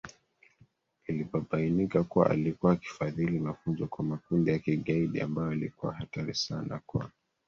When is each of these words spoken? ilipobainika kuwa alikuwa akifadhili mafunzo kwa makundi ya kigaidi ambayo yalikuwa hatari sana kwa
ilipobainika 1.07 2.03
kuwa 2.03 2.29
alikuwa 2.29 2.73
akifadhili 2.73 3.39
mafunzo 3.39 3.87
kwa 3.87 4.05
makundi 4.05 4.51
ya 4.51 4.59
kigaidi 4.59 5.21
ambayo 5.21 5.49
yalikuwa 5.51 5.93
hatari 5.93 6.35
sana 6.35 6.79
kwa 6.85 7.09